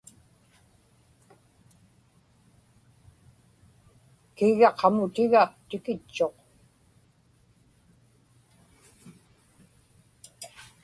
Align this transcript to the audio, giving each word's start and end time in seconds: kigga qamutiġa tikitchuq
kigga 4.35 4.69
qamutiġa 4.79 5.43
tikitchuq 5.67 6.35